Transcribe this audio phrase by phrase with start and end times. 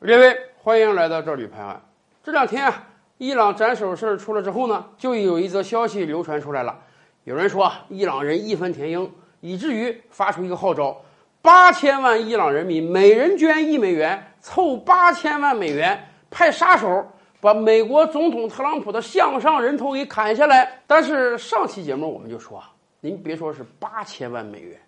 [0.00, 1.78] 列位，欢迎来到这里拍案。
[2.24, 6.78] 这两天啊，伊朗斩首事出了之后呢，就有一则消息流传出来了。
[7.24, 11.02] 有人说啊伊朗人义愤填膺，以至于发出一个号召：
[11.42, 17.06] 八千万伊朗人民每人捐一美元，凑八千万美元，派杀手
[17.38, 20.80] 把美国总统特朗普的项上人头给砍下来。
[20.86, 22.72] 但是上期节目我们就说啊，
[23.02, 24.80] 您别说是八千万美元，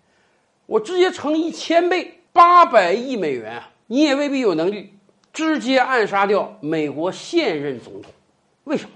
[0.65, 3.61] 我直接乘一千倍，八百亿美元！
[3.85, 4.91] 你也未必有能力
[5.33, 8.11] 直接暗杀掉美国现任总统。
[8.63, 8.91] 为什么？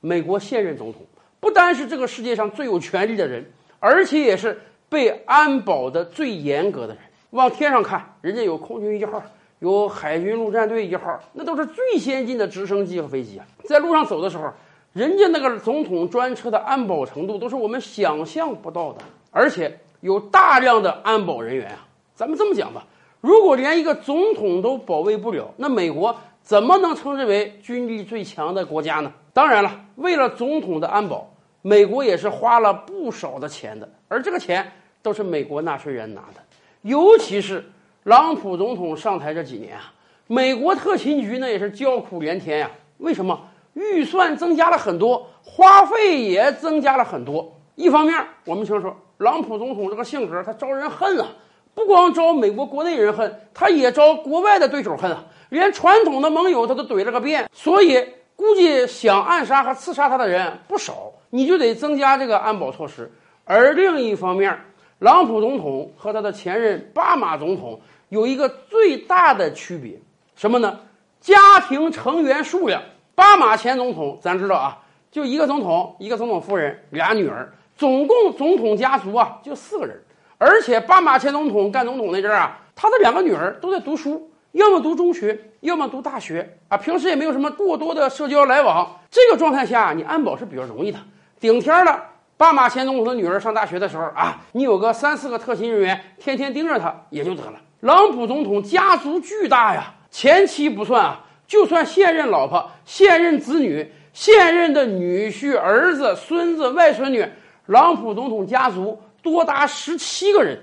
[0.00, 1.02] 美国现任总统
[1.38, 3.44] 不单是这个世界上最有权力的人，
[3.78, 7.02] 而且也是被安保的最严格的人。
[7.30, 9.22] 往天上看，人家有空军一号，
[9.60, 13.46] 有海军陆战队一号，那都是最先进的直升机和飞机啊。
[13.64, 14.52] 在路上走的时候，
[14.92, 21.86] 人家那个总统专车的安保程度都是我们想象不到的，而且有大量的安保人员啊。
[22.14, 22.84] 咱们这么讲吧。
[23.22, 29.12] 如果连一个总统都保卫不了，那美国怎么能称之为军力最强的国家呢？
[29.32, 36.42] 当然了，为了总统的安保，美国也是花了不少的钱的，而这个钱都是美国纳税人拿的。
[36.82, 37.64] 尤其是
[38.02, 39.94] 朗普总统上台这几年啊，
[40.26, 42.68] 美国特勤局呢也是叫苦连天呀。
[42.98, 43.40] 为什么？
[43.74, 47.56] 预算增加了很多，花费也增加了很多。
[47.76, 51.28] 一方面，我们听说朗普总统这个性格，他招人恨啊。
[51.74, 55.24] 不光招美国国内人恨，他也招国外的对手恨啊！
[55.48, 58.04] 连传统的盟友他都怼了个遍，所以
[58.36, 63.10] 估计想暗杀和刺杀他的人不少，你就得增加这个安保措施。
[63.44, 64.58] 而另一方面，
[64.98, 69.98] 朗普总统和他的前任巴马总统有一个最大的区别，
[70.36, 70.80] 什么呢？
[71.20, 72.82] 家庭成员数量。
[73.14, 74.78] 巴马前总统咱知道啊，
[75.10, 80.02] 就一个总统，一个总统夫人，俩女儿，总共总统家族啊就四个人。
[80.44, 86.76] 而且巴马前总统干总统那阵儿啊，他的两个女儿都在读书，要么读中学，要么读大学啊。
[86.76, 88.98] 平时也没有什么过多的社交来往。
[89.08, 90.98] 这个状态下，你安保是比较容易的。
[91.38, 92.02] 顶天了，
[92.36, 97.52] 巴马前总统的女儿上大学的时候啊，你有个三四个特勤人员天天盯着他也就得了。
[97.78, 107.24] 朗普总统家族巨大呀，前妻不算啊，就算现任老婆、现任子女、现任的女婿、儿子、孙子、外孙女，
[107.66, 109.00] 朗普总统家族。
[109.22, 110.58] 多达十七个人，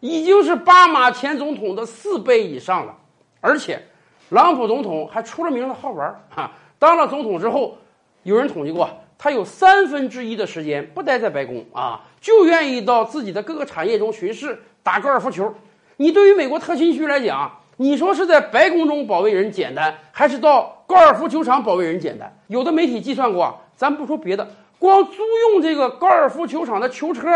[0.00, 2.94] 已经是巴马前总统的四倍以上了。
[3.40, 3.82] 而且，
[4.30, 6.50] 朗普总统还出了名的好玩哈。
[6.78, 7.76] 当了总统之后，
[8.22, 8.88] 有人统计过，
[9.18, 15.52] 他有三分之一的时间不待在白宫啊，就愿意到自己的各个产业中巡视、打高尔夫球。
[15.96, 22.34] 你对于美国特勤区来讲，你说是在白宫中保卫人简单，还是到高尔夫球场保卫人简单？
[22.46, 24.48] 有的媒体计算过，咱不说别的，
[24.78, 25.22] 光租
[25.52, 27.28] 用这个高尔夫球场的球车。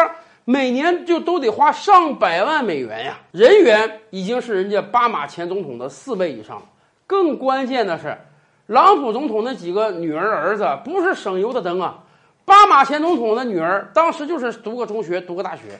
[0.51, 6.63] 每年就都得花上百万美元呀，人员已经是人家巴马前总统的四倍以上。
[7.07, 8.17] 更关键的是，
[8.65, 12.03] 朗普总统那几个女儿儿子不是省油的灯啊。
[12.47, 15.79] 巴马前总统的女儿当时就是读个中学，读个大学。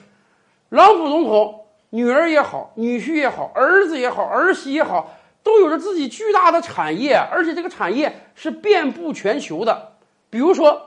[0.69, 9.93] 朗普总统女儿也好，女婿也好，儿子也好，儿媳也好，都有着自己巨大的产业，而且这个产业是遍布全球的。
[10.29, 10.79] 比如说，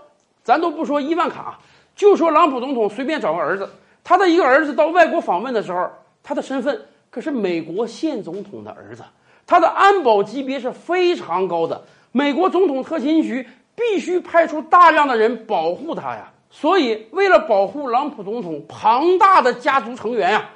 [0.44, 1.58] 咱都不说伊万卡。
[1.94, 3.68] 就说朗普总统随便找个儿子，
[4.02, 5.90] 他的一个儿子到外国访问的时候，
[6.22, 6.80] 他的身份
[7.10, 9.02] 可是美国现总统的儿子，
[9.46, 16.32] 他的安保级别是非常高的，美国总统特勤局必须派出大量的人保护他呀。
[16.50, 20.50] 所以，为了保护朗普总统庞大的家族成员呀，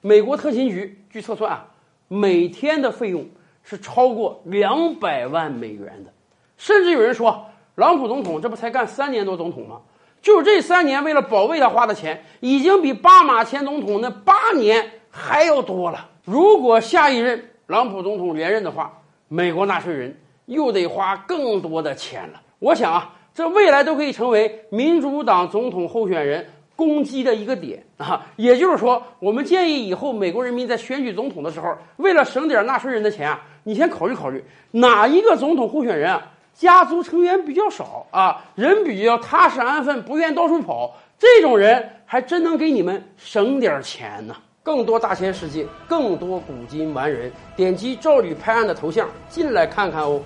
[0.00, 1.66] 美国特勤局据测算啊，
[2.08, 3.26] 每天的费用
[3.62, 6.12] 是超过两百万美元的，
[6.56, 9.80] 甚至有人说，朗普总统这不才干三年多总统吗？
[10.22, 16.08] 就这三年为了保卫他花的钱，已经比巴马前总统那八年还要多了。
[16.24, 18.92] 如果下一任朗普总统连任的话，
[19.26, 20.16] 美国纳税人
[20.46, 22.40] 又得花更多的钱了。
[22.60, 26.46] 我想啊，这未来都可以成为民主党总统候选人
[26.76, 28.24] 攻击的一个点啊。
[28.36, 36.28] 也就是说，我们建议以后美国人民在选举总统的时候，为了省点纳税人的钱啊，你先考虑考虑哪一个总统候选人啊。
[36.54, 44.36] 家族成员比较少啊，人比较踏实安分，不愿到处跑，这种人还真能给你们省点钱呢。
[44.62, 50.22] 更多大千世界，更多古今完人，点击赵吕拍案的头像进来看看哦。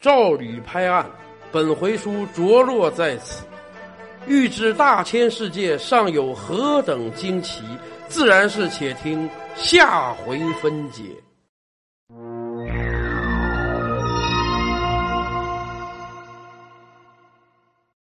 [0.00, 1.06] 赵吕拍案，
[1.52, 3.44] 本回书着落在此。
[4.26, 7.62] 欲知大千世界尚有何等惊奇，
[8.08, 11.04] 自然是且听下回分解。